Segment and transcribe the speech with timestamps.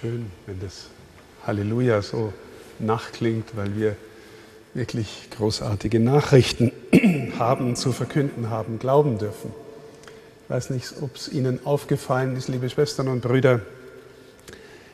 [0.00, 0.86] Schön, wenn das
[1.46, 2.32] Halleluja so
[2.78, 3.94] nachklingt, weil wir
[4.72, 6.72] wirklich großartige Nachrichten
[7.38, 9.52] haben, zu verkünden haben, glauben dürfen.
[10.44, 13.60] Ich weiß nicht, ob es Ihnen aufgefallen ist, liebe Schwestern und Brüder,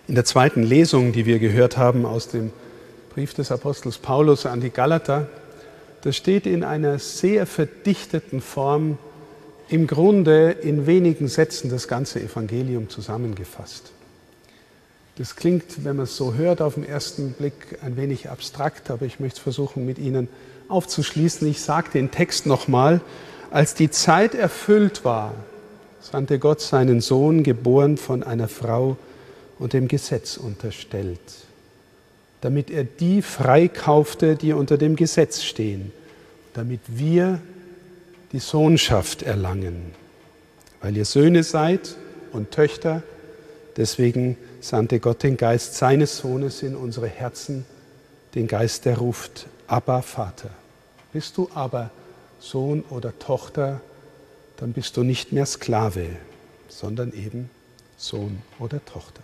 [0.08, 2.50] in der zweiten Lesung, die wir gehört haben aus dem
[3.14, 5.28] Brief des Apostels Paulus an die Galater,
[6.02, 8.98] da steht in einer sehr verdichteten Form
[9.68, 13.92] im Grunde in wenigen Sätzen das ganze Evangelium zusammengefasst.
[15.18, 19.04] Das klingt, wenn man es so hört, auf den ersten Blick ein wenig abstrakt, aber
[19.04, 20.28] ich möchte es versuchen, mit Ihnen
[20.68, 21.48] aufzuschließen.
[21.48, 23.00] Ich sage den Text nochmal.
[23.50, 25.34] Als die Zeit erfüllt war,
[26.00, 28.96] sandte Gott seinen Sohn, geboren von einer Frau
[29.58, 31.18] und dem Gesetz unterstellt,
[32.40, 35.90] damit er die freikaufte, die unter dem Gesetz stehen,
[36.54, 37.40] damit wir
[38.30, 39.94] die Sohnschaft erlangen.
[40.80, 41.96] Weil ihr Söhne seid
[42.30, 43.02] und Töchter,
[43.78, 47.64] deswegen sandte Gott den Geist seines Sohnes in unsere Herzen,
[48.34, 50.50] den Geist, der ruft, Abba Vater.
[51.12, 51.90] Bist du aber
[52.40, 53.80] Sohn oder Tochter,
[54.58, 56.06] dann bist du nicht mehr Sklave,
[56.68, 57.48] sondern eben
[57.96, 59.22] Sohn oder Tochter.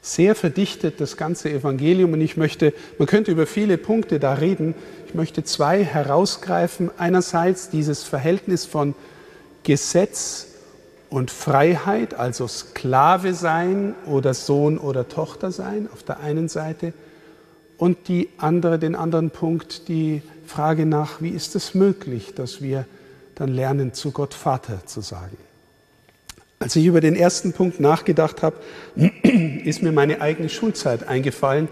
[0.00, 4.74] Sehr verdichtet das ganze Evangelium und ich möchte, man könnte über viele Punkte da reden,
[5.08, 6.90] ich möchte zwei herausgreifen.
[6.98, 8.94] Einerseits dieses Verhältnis von
[9.62, 10.48] Gesetz
[11.10, 16.92] und Freiheit, also Sklave sein oder Sohn oder Tochter sein auf der einen Seite
[17.78, 22.86] und die andere, den anderen Punkt, die Frage nach, wie ist es möglich, dass wir
[23.34, 25.36] dann lernen, zu Gott Vater zu sagen.
[26.60, 28.56] Als ich über den ersten Punkt nachgedacht habe,
[29.64, 31.68] ist mir meine eigene Schulzeit eingefallen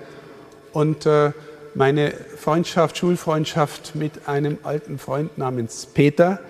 [0.73, 1.33] und äh,
[1.75, 6.41] meine Freundschaft, Schulfreundschaft mit einem alten Freund namens Peter,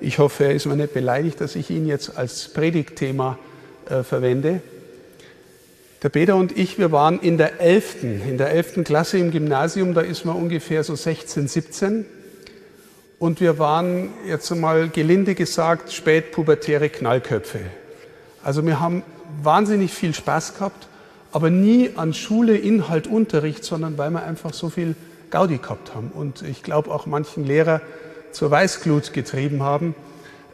[0.00, 3.38] ich hoffe, er ist mir nicht beleidigt, dass ich ihn jetzt als Predigtthema
[3.88, 4.62] äh, verwende.
[6.02, 8.02] Der Peter und ich, wir waren in der 11.
[8.04, 8.84] in der 11.
[8.84, 12.06] Klasse im Gymnasium, da ist man ungefähr so 16, 17.
[13.18, 17.60] Und wir waren jetzt mal gelinde gesagt spätpubertäre Knallköpfe.
[18.42, 19.02] Also wir haben
[19.42, 20.88] wahnsinnig viel Spaß gehabt,
[21.32, 24.96] aber nie an Schule, Inhalt, Unterricht, sondern weil wir einfach so viel
[25.28, 26.10] Gaudi gehabt haben.
[26.14, 27.82] Und ich glaube auch manchen Lehrer
[28.32, 29.94] zur Weißglut getrieben haben.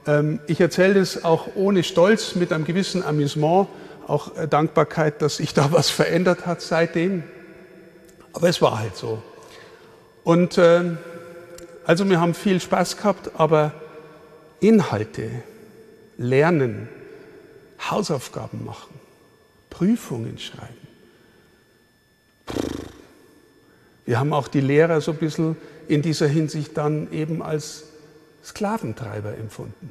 [0.07, 3.69] Ähm, ich erzähle das auch ohne Stolz, mit einem gewissen Amüsement,
[4.07, 7.25] auch äh, Dankbarkeit, dass sich da was verändert hat seitdem.
[8.33, 9.23] Aber es war halt so.
[10.25, 10.99] Und ähm,
[11.85, 13.73] also wir haben viel Spaß gehabt, aber
[14.61, 15.31] Inhalte,
[16.19, 16.89] Lernen,
[17.91, 18.95] Hausaufgaben machen,
[19.71, 20.87] Prüfungen schreiben.
[24.05, 25.57] Wir haben auch die Lehrer so ein bisschen
[25.89, 27.85] in dieser Hinsicht dann eben als
[28.45, 29.91] Sklaventreiber empfunden.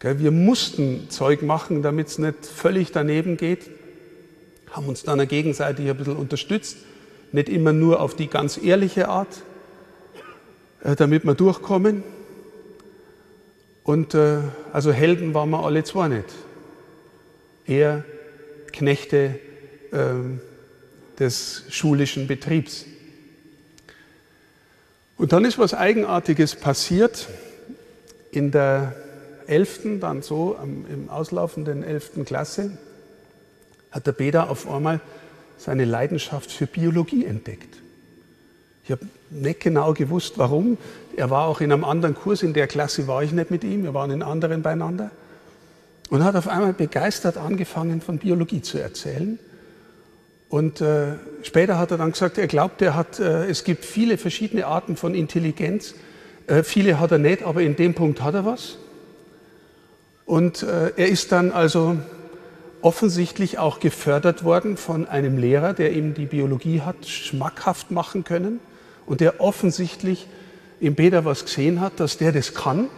[0.00, 3.68] Wir mussten Zeug machen, damit es nicht völlig daneben geht,
[4.70, 6.76] haben uns dann gegenseitig ein bisschen unterstützt,
[7.32, 9.42] nicht immer nur auf die ganz ehrliche Art,
[10.82, 12.02] äh, damit wir durchkommen.
[13.82, 14.38] Und äh,
[14.72, 16.26] also Helden waren wir alle zwar nicht.
[17.66, 18.04] Eher
[18.72, 19.38] Knechte
[19.90, 19.98] äh,
[21.18, 22.84] des schulischen Betriebs.
[25.18, 27.28] Und dann ist was Eigenartiges passiert
[28.30, 28.94] in der
[29.48, 32.24] 11., dann so im auslaufenden 11.
[32.24, 32.78] Klasse,
[33.90, 35.00] hat der Beda auf einmal
[35.56, 37.78] seine Leidenschaft für Biologie entdeckt.
[38.84, 40.78] Ich habe nicht genau gewusst, warum.
[41.16, 43.82] Er war auch in einem anderen Kurs, in der Klasse war ich nicht mit ihm,
[43.82, 45.10] wir waren in anderen beieinander.
[46.10, 49.38] Und hat auf einmal begeistert angefangen, von Biologie zu erzählen.
[50.48, 54.16] Und äh, später hat er dann gesagt, er glaubt, er hat, äh, es gibt viele
[54.16, 55.94] verschiedene Arten von Intelligenz.
[56.46, 58.78] Äh, viele hat er nicht, aber in dem Punkt hat er was.
[60.24, 61.98] Und äh, er ist dann also
[62.80, 68.60] offensichtlich auch gefördert worden von einem Lehrer, der ihm die Biologie hat schmackhaft machen können
[69.04, 70.28] und der offensichtlich
[70.80, 72.88] im Peter was gesehen hat, dass der das kann.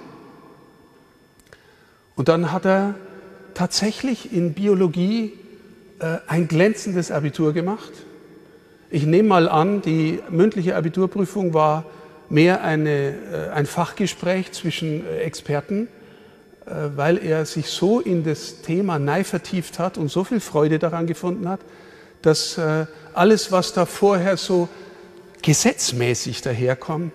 [2.14, 2.94] Und dann hat er
[3.54, 5.32] tatsächlich in Biologie
[6.00, 7.92] äh, ein glänzendes Abitur gemacht.
[8.88, 11.84] Ich nehme mal an, die mündliche Abiturprüfung war
[12.30, 15.88] mehr eine, äh, ein Fachgespräch zwischen äh, Experten,
[16.94, 21.08] weil er sich so in das Thema neu vertieft hat und so viel Freude daran
[21.08, 21.58] gefunden hat,
[22.22, 22.60] dass
[23.12, 24.68] alles, was da vorher so
[25.42, 27.12] gesetzmäßig daherkommt,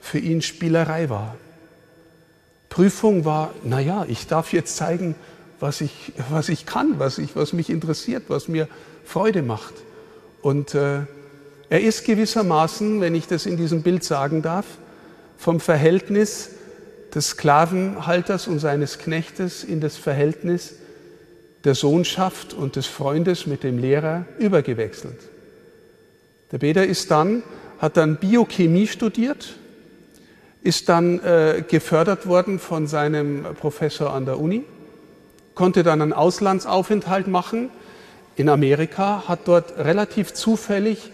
[0.00, 1.36] für ihn Spielerei war.
[2.68, 5.14] Prüfung war, naja, ich darf jetzt zeigen,
[5.60, 8.68] was ich, was ich kann, was, ich, was mich interessiert, was mir
[9.04, 9.74] Freude macht.
[10.42, 11.00] Und äh,
[11.68, 14.66] er ist gewissermaßen, wenn ich das in diesem Bild sagen darf,
[15.38, 16.50] vom Verhältnis
[17.14, 20.74] des Sklavenhalters und seines Knechtes in das Verhältnis
[21.64, 25.18] der Sohnschaft und des Freundes mit dem Lehrer übergewechselt.
[26.52, 27.42] Der Beda ist dann,
[27.78, 29.54] hat dann Biochemie studiert,
[30.62, 34.64] ist dann äh, gefördert worden von seinem Professor an der Uni,
[35.56, 37.70] konnte dann einen Auslandsaufenthalt machen
[38.36, 41.10] in Amerika, hat dort relativ zufällig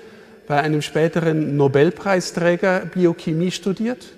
[0.46, 4.08] bei einem späteren Nobelpreisträger Biochemie studiert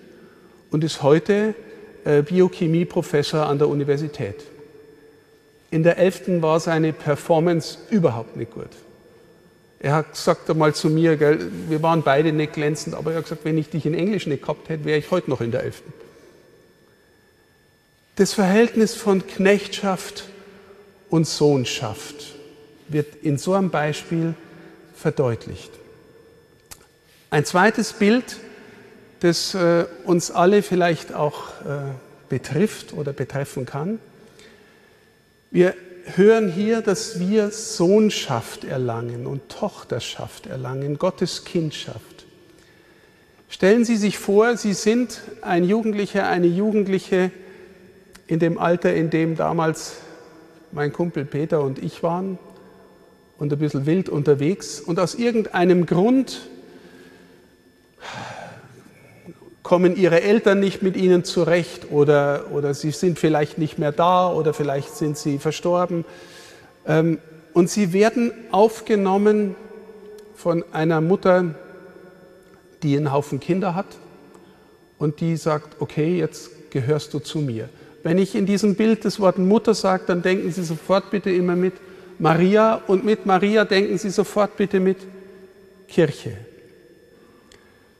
[0.73, 1.55] und ist heute
[2.05, 4.37] äh, Biochemie-Professor an der Universität.
[5.71, 6.43] In der 11.
[6.43, 8.71] war seine Performance überhaupt nicht gut.
[9.79, 13.25] Er hat gesagt einmal zu mir, gell, wir waren beide nicht glänzend, aber er hat
[13.25, 15.65] gesagt, wenn ich dich in Englisch nicht gehabt hätte, wäre ich heute noch in der
[15.65, 15.83] 11.
[18.17, 20.25] Das Verhältnis von Knechtschaft
[21.11, 22.35] und Sohnschaft
[22.87, 24.35] wird in so einem Beispiel
[24.95, 25.73] verdeutlicht.
[27.31, 28.37] Ein zweites Bild,
[29.19, 31.91] das äh, uns alle vielleicht auch äh,
[32.29, 33.99] betrifft oder betreffen kann,
[35.51, 35.75] wir
[36.15, 42.27] hören hier, dass wir Sohnschaft erlangen und Tochterschaft erlangen, Gottes Kindschaft.
[43.49, 47.33] Stellen Sie sich vor, Sie sind ein Jugendlicher, eine Jugendliche
[48.27, 49.97] in dem Alter, in dem damals
[50.73, 52.39] mein Kumpel Peter und ich waren
[53.39, 56.49] und ein bisschen wild unterwegs und aus irgendeinem Grund
[59.63, 64.31] kommen ihre Eltern nicht mit ihnen zurecht oder, oder sie sind vielleicht nicht mehr da
[64.31, 66.05] oder vielleicht sind sie verstorben.
[66.87, 67.19] Ähm,
[67.55, 69.57] und sie werden aufgenommen
[70.35, 71.55] von einer Mutter,
[72.83, 73.87] die einen Haufen Kinder hat
[74.99, 77.69] und die sagt, okay, jetzt gehörst du zu mir.
[78.05, 81.57] Wenn ich in diesem Bild das Wort Mutter sage, dann denken Sie sofort bitte immer
[81.57, 81.73] mit
[82.19, 84.99] Maria und mit Maria denken Sie sofort bitte mit
[85.89, 86.37] Kirche.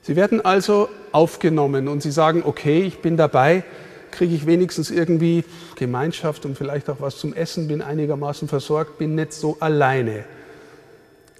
[0.03, 3.63] Sie werden also aufgenommen und Sie sagen, okay, ich bin dabei,
[4.11, 5.43] kriege ich wenigstens irgendwie
[5.75, 10.23] Gemeinschaft und vielleicht auch was zum Essen, bin einigermaßen versorgt, bin nicht so alleine.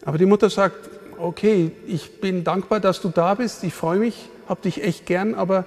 [0.04, 0.90] Aber die Mutter sagt,
[1.20, 5.36] okay, ich bin dankbar, dass du da bist, ich freue mich, hab dich echt gern,
[5.36, 5.66] aber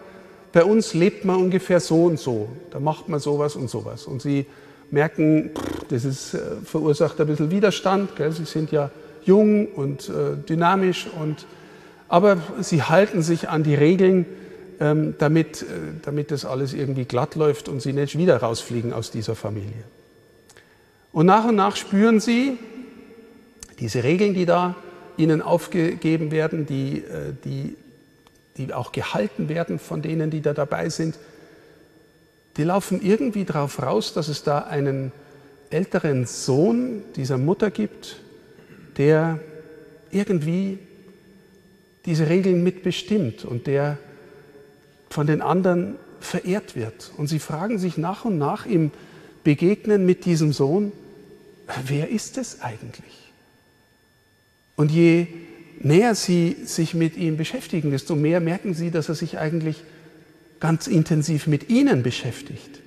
[0.53, 2.49] bei uns lebt man ungefähr so und so.
[2.71, 4.07] Da macht man sowas und sowas.
[4.07, 4.47] Und sie
[4.91, 5.51] merken,
[5.89, 8.17] das ist, äh, verursacht ein bisschen Widerstand.
[8.17, 8.33] Gell?
[8.33, 8.91] Sie sind ja
[9.25, 11.47] jung und äh, dynamisch und
[12.09, 14.25] aber sie halten sich an die Regeln,
[14.81, 15.67] ähm, damit, äh,
[16.03, 19.85] damit das alles irgendwie glatt läuft und sie nicht wieder rausfliegen aus dieser Familie.
[21.13, 22.59] Und nach und nach spüren sie
[23.79, 24.75] diese Regeln, die da
[25.17, 27.77] ihnen aufgegeben werden, die, äh, die,
[28.59, 31.17] die auch gehalten werden von denen, die da dabei sind,
[32.57, 35.13] die laufen irgendwie darauf raus, dass es da einen
[35.71, 38.17] älteren Sohn dieser Mutter gibt,
[38.97, 39.39] der
[40.11, 40.79] irgendwie
[42.05, 43.99] diese Regeln mitbestimmt und der
[45.09, 47.13] von den anderen verehrt wird.
[47.17, 48.91] Und sie fragen sich nach und nach im
[49.45, 50.93] Begegnen mit diesem Sohn,
[51.87, 53.33] wer ist es eigentlich?
[54.75, 55.29] Und je
[55.81, 59.83] näher sie sich mit ihm beschäftigen, desto mehr merken sie, dass er sich eigentlich
[60.61, 62.81] ganz intensiv mit ihnen beschäftigt.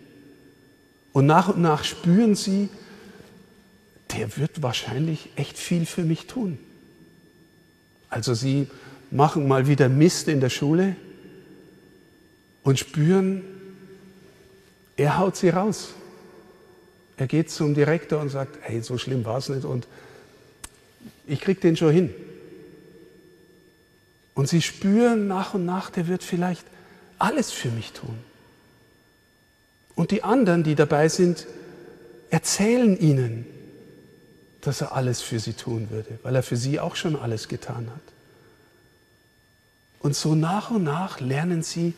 [1.13, 2.69] Und nach und nach spüren sie,
[4.17, 6.57] der wird wahrscheinlich echt viel für mich tun.
[8.09, 8.67] Also sie
[9.09, 10.95] machen mal wieder Mist in der Schule
[12.63, 13.41] und spüren,
[14.97, 15.93] er haut sie raus.
[17.17, 19.87] Er geht zum Direktor und sagt, hey, so schlimm war es nicht und
[21.27, 22.09] ich krieg den schon hin.
[24.41, 26.65] Und sie spüren nach und nach, der wird vielleicht
[27.19, 28.17] alles für mich tun.
[29.93, 31.45] Und die anderen, die dabei sind,
[32.31, 33.45] erzählen ihnen,
[34.61, 37.85] dass er alles für sie tun würde, weil er für sie auch schon alles getan
[37.91, 38.01] hat.
[39.99, 41.93] Und so nach und nach lernen sie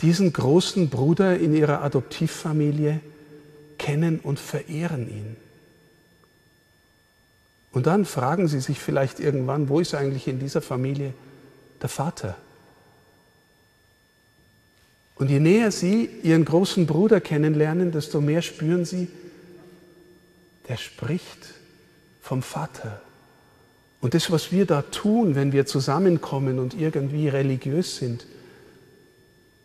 [0.00, 3.00] diesen großen Bruder in ihrer Adoptivfamilie
[3.76, 5.36] kennen und verehren ihn.
[7.76, 11.12] Und dann fragen sie sich vielleicht irgendwann, wo ist eigentlich in dieser Familie
[11.82, 12.34] der Vater?
[15.16, 19.08] Und je näher sie ihren großen Bruder kennenlernen, desto mehr spüren sie,
[20.70, 21.52] der spricht
[22.22, 23.02] vom Vater.
[24.00, 28.26] Und das, was wir da tun, wenn wir zusammenkommen und irgendwie religiös sind,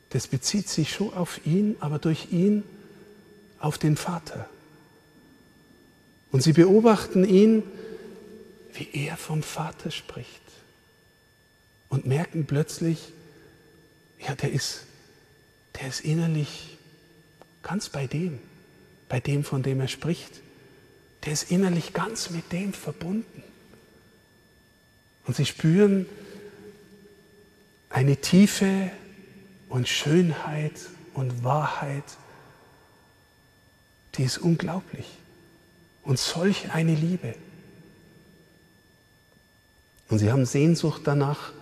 [0.09, 2.63] das bezieht sich schon auf ihn, aber durch ihn
[3.57, 4.49] auf den Vater.
[6.33, 7.63] Und sie beobachten ihn,
[8.73, 10.41] wie er vom Vater spricht
[11.89, 13.11] und merken plötzlich,
[14.19, 14.85] ja, der ist,
[15.79, 16.77] der ist innerlich
[17.63, 18.39] ganz bei dem,
[19.09, 20.41] bei dem, von dem er spricht.
[21.25, 23.43] Der ist innerlich ganz mit dem verbunden.
[25.25, 26.05] Und sie spüren
[27.89, 28.91] eine Tiefe
[29.69, 30.73] und Schönheit
[31.13, 32.03] und Wahrheit,
[34.15, 35.05] die ist unglaublich.
[36.03, 37.35] Und solch eine Liebe.
[40.11, 41.53] Und sie haben Sehnsucht danach,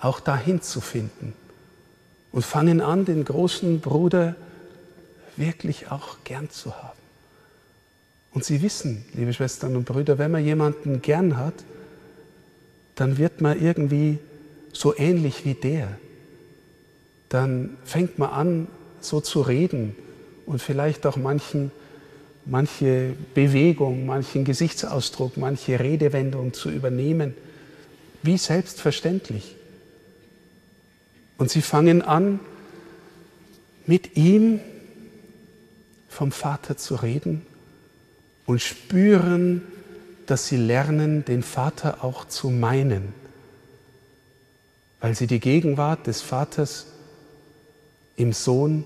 [0.00, 1.34] auch dahin zu finden.
[2.32, 4.34] Und fangen an, den großen Bruder
[5.36, 6.98] wirklich auch gern zu haben.
[8.32, 11.54] Und Sie wissen, liebe Schwestern und Brüder, wenn man jemanden gern hat,
[12.94, 14.18] dann wird man irgendwie
[14.72, 15.88] so ähnlich wie der.
[17.28, 18.68] Dann fängt man an,
[19.00, 19.94] so zu reden
[20.46, 21.70] und vielleicht auch manchen,
[22.46, 27.34] manche Bewegung, manchen Gesichtsausdruck, manche Redewendung zu übernehmen,
[28.22, 29.56] wie selbstverständlich.
[31.38, 32.40] Und sie fangen an,
[33.86, 34.60] mit ihm
[36.08, 37.46] vom Vater zu reden
[38.46, 39.62] und spüren,
[40.26, 43.14] dass sie lernen, den Vater auch zu meinen,
[45.00, 46.86] weil sie die Gegenwart des Vaters
[48.16, 48.84] im Sohn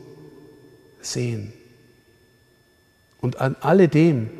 [1.00, 1.52] sehen.
[3.20, 4.30] Und an alledem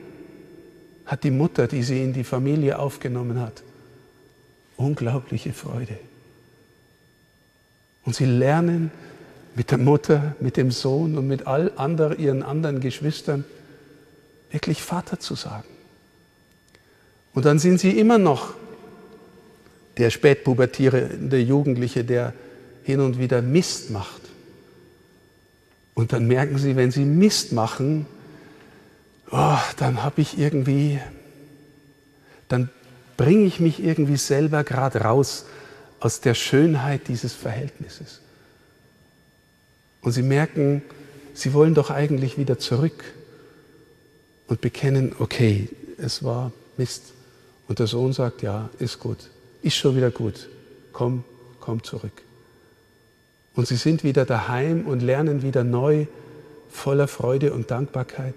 [1.05, 3.63] hat die Mutter, die sie in die Familie aufgenommen hat,
[4.77, 5.99] unglaubliche Freude.
[8.05, 8.91] Und sie lernen
[9.55, 13.45] mit der Mutter, mit dem Sohn und mit all anderen, ihren anderen Geschwistern,
[14.51, 15.69] wirklich Vater zu sagen.
[17.35, 18.55] Und dann sind sie immer noch
[19.97, 22.33] der spätpubertierende Jugendliche, der
[22.83, 24.23] hin und wieder Mist macht.
[25.95, 28.07] Und dann merken sie, wenn sie Mist machen,
[29.31, 31.01] oh, dann habe ich irgendwie,
[32.49, 32.69] dann
[33.17, 35.47] bringe ich mich irgendwie selber gerade raus
[36.01, 38.21] aus der Schönheit dieses Verhältnisses.
[40.03, 40.83] Und sie merken,
[41.33, 43.05] sie wollen doch eigentlich wieder zurück
[44.49, 47.13] und bekennen, okay, es war Mist.
[47.69, 49.31] Und der Sohn sagt, ja, ist gut,
[49.63, 50.49] ist schon wieder gut,
[50.93, 51.25] komm,
[51.61, 52.23] komm zurück.
[53.55, 56.07] Und sie sind wieder daheim und lernen wieder neu,
[56.71, 58.35] voller Freude und Dankbarkeit,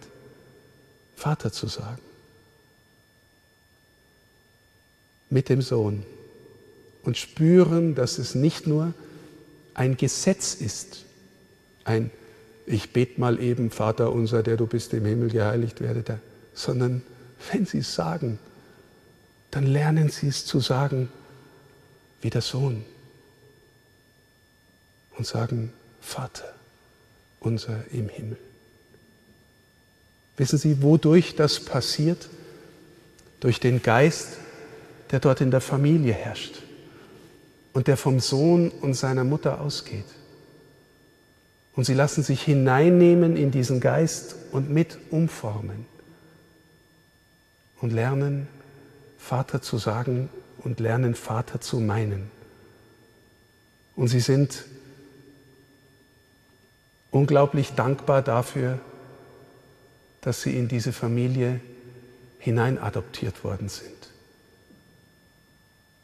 [1.16, 2.07] Vater zu sagen.
[5.30, 6.04] Mit dem Sohn.
[7.04, 8.94] Und spüren, dass es nicht nur
[9.74, 11.06] ein Gesetz ist,
[11.84, 12.12] ein
[12.68, 16.20] ich bete mal eben, Vater unser, der du bist im Himmel, geheiligt werde, der,
[16.54, 17.02] sondern
[17.52, 18.40] wenn sie es sagen,
[19.52, 21.10] dann lernen sie es zu sagen
[22.22, 22.84] wie der Sohn
[25.18, 26.54] und sagen, Vater
[27.40, 28.38] unser im Himmel.
[30.36, 32.30] Wissen Sie, wodurch das passiert?
[33.40, 34.38] Durch den Geist,
[35.12, 36.62] der dort in der Familie herrscht
[37.74, 40.06] und der vom Sohn und seiner Mutter ausgeht.
[41.76, 45.86] Und sie lassen sich hineinnehmen in diesen Geist und mit umformen
[47.82, 48.48] und lernen,
[49.20, 50.30] Vater zu sagen
[50.64, 52.32] und lernen, Vater zu meinen.
[53.96, 54.66] Und sie sind
[57.12, 58.80] unglaublich dankbar dafür,
[60.22, 61.62] dass sie in diese Familie
[62.40, 64.10] hineinadoptiert worden sind.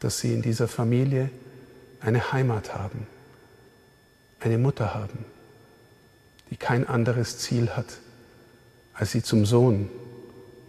[0.04, 1.30] Dass sie in dieser Familie
[2.00, 3.06] eine Heimat haben,
[4.38, 5.24] eine Mutter haben
[6.54, 7.98] die kein anderes Ziel hat,
[8.92, 9.90] als sie zum Sohn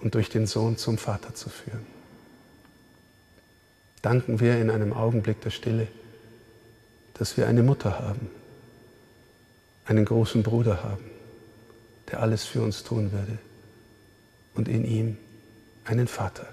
[0.02, 1.86] und durch den Sohn zum Vater zu führen.
[4.02, 5.88] Danken wir in einem Augenblick der Stille,
[7.14, 8.32] dass wir eine Mutter haben,
[9.86, 11.06] einen großen Bruder haben,
[12.10, 13.38] der alles für uns tun würde
[14.56, 15.18] und in ihm
[15.84, 16.48] einen Vater.